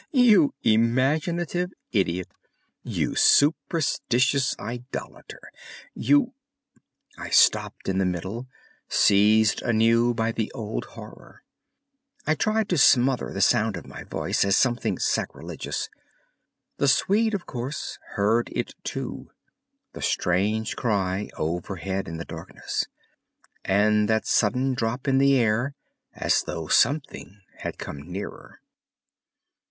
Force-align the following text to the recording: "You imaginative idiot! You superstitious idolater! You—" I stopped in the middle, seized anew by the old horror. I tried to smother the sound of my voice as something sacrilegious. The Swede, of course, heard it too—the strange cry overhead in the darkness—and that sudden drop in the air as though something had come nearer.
"You 0.09 0.55
imaginative 0.63 1.73
idiot! 1.91 2.27
You 2.81 3.13
superstitious 3.13 4.55
idolater! 4.57 5.39
You—" 5.93 6.33
I 7.19 7.29
stopped 7.29 7.87
in 7.87 7.99
the 7.99 8.05
middle, 8.07 8.47
seized 8.89 9.61
anew 9.61 10.15
by 10.15 10.31
the 10.31 10.51
old 10.53 10.85
horror. 10.85 11.43
I 12.25 12.33
tried 12.33 12.67
to 12.69 12.79
smother 12.79 13.31
the 13.31 13.41
sound 13.43 13.77
of 13.77 13.85
my 13.85 14.03
voice 14.03 14.43
as 14.43 14.57
something 14.57 14.97
sacrilegious. 14.97 15.87
The 16.77 16.87
Swede, 16.87 17.35
of 17.35 17.45
course, 17.45 17.99
heard 18.15 18.49
it 18.53 18.73
too—the 18.83 20.01
strange 20.01 20.75
cry 20.75 21.29
overhead 21.37 22.07
in 22.07 22.17
the 22.17 22.25
darkness—and 22.25 24.09
that 24.09 24.25
sudden 24.25 24.73
drop 24.73 25.07
in 25.07 25.19
the 25.19 25.37
air 25.37 25.75
as 26.15 26.41
though 26.41 26.65
something 26.65 27.41
had 27.57 27.77
come 27.77 28.11
nearer. 28.11 28.61